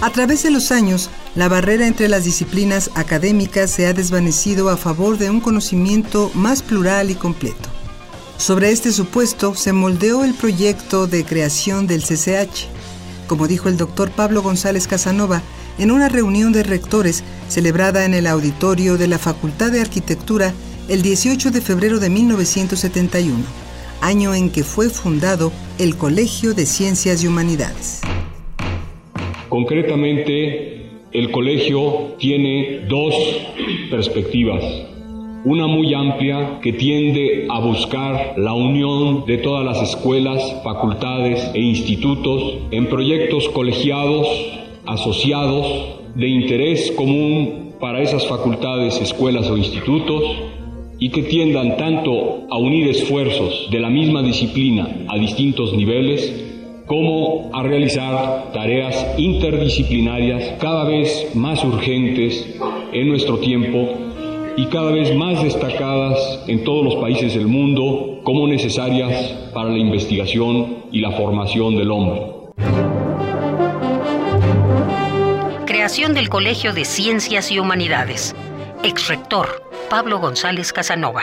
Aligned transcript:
A 0.00 0.10
través 0.10 0.44
de 0.44 0.52
los 0.52 0.70
años, 0.70 1.10
la 1.34 1.48
barrera 1.48 1.84
entre 1.84 2.08
las 2.08 2.22
disciplinas 2.22 2.88
académicas 2.94 3.68
se 3.68 3.88
ha 3.88 3.92
desvanecido 3.92 4.68
a 4.68 4.76
favor 4.76 5.18
de 5.18 5.28
un 5.28 5.40
conocimiento 5.40 6.30
más 6.34 6.62
plural 6.62 7.10
y 7.10 7.16
completo. 7.16 7.68
Sobre 8.36 8.70
este 8.70 8.92
supuesto 8.92 9.56
se 9.56 9.72
moldeó 9.72 10.22
el 10.22 10.34
proyecto 10.34 11.08
de 11.08 11.24
creación 11.24 11.88
del 11.88 12.04
CCH. 12.04 12.68
Como 13.26 13.48
dijo 13.48 13.68
el 13.68 13.76
doctor 13.76 14.12
Pablo 14.12 14.40
González 14.40 14.86
Casanova 14.86 15.42
en 15.78 15.90
una 15.90 16.08
reunión 16.08 16.52
de 16.52 16.62
rectores 16.62 17.24
celebrada 17.48 18.04
en 18.04 18.14
el 18.14 18.28
auditorio 18.28 18.98
de 18.98 19.08
la 19.08 19.18
Facultad 19.18 19.72
de 19.72 19.80
Arquitectura 19.80 20.54
el 20.86 21.02
18 21.02 21.50
de 21.50 21.60
febrero 21.60 21.98
de 21.98 22.08
1971, 22.08 23.36
año 24.00 24.32
en 24.32 24.50
que 24.50 24.62
fue 24.62 24.90
fundado 24.90 25.52
el 25.78 25.96
Colegio 25.96 26.54
de 26.54 26.66
Ciencias 26.66 27.24
y 27.24 27.26
Humanidades. 27.26 28.00
Concretamente, 29.48 30.90
el 31.12 31.30
colegio 31.30 32.16
tiene 32.18 32.80
dos 32.88 33.14
perspectivas. 33.90 34.62
Una 35.44 35.66
muy 35.66 35.94
amplia 35.94 36.58
que 36.60 36.72
tiende 36.72 37.46
a 37.48 37.60
buscar 37.60 38.34
la 38.36 38.52
unión 38.52 39.24
de 39.24 39.38
todas 39.38 39.64
las 39.64 39.82
escuelas, 39.82 40.60
facultades 40.62 41.50
e 41.54 41.60
institutos 41.60 42.58
en 42.70 42.86
proyectos 42.88 43.48
colegiados, 43.48 44.28
asociados, 44.84 45.66
de 46.14 46.28
interés 46.28 46.90
común 46.92 47.74
para 47.80 48.02
esas 48.02 48.26
facultades, 48.26 49.00
escuelas 49.00 49.48
o 49.48 49.56
institutos 49.56 50.24
y 50.98 51.10
que 51.10 51.22
tiendan 51.22 51.76
tanto 51.76 52.42
a 52.50 52.58
unir 52.58 52.88
esfuerzos 52.88 53.68
de 53.70 53.78
la 53.78 53.88
misma 53.88 54.22
disciplina 54.22 55.04
a 55.08 55.16
distintos 55.16 55.72
niveles 55.72 56.57
como 56.88 57.50
a 57.52 57.62
realizar 57.62 58.50
tareas 58.52 59.14
interdisciplinarias 59.18 60.58
cada 60.58 60.84
vez 60.84 61.30
más 61.34 61.62
urgentes 61.62 62.56
en 62.92 63.08
nuestro 63.08 63.38
tiempo 63.38 63.90
y 64.56 64.66
cada 64.66 64.90
vez 64.90 65.14
más 65.14 65.40
destacadas 65.42 66.42
en 66.48 66.64
todos 66.64 66.84
los 66.84 66.96
países 66.96 67.34
del 67.34 67.46
mundo 67.46 68.18
como 68.24 68.48
necesarias 68.48 69.50
para 69.54 69.68
la 69.68 69.78
investigación 69.78 70.78
y 70.90 71.00
la 71.00 71.12
formación 71.12 71.76
del 71.76 71.90
hombre. 71.92 72.22
Creación 75.66 76.14
del 76.14 76.28
Colegio 76.28 76.72
de 76.72 76.84
Ciencias 76.84 77.52
y 77.52 77.58
Humanidades. 77.58 78.34
Ex-rector 78.82 79.62
Pablo 79.90 80.18
González 80.18 80.72
Casanova. 80.72 81.22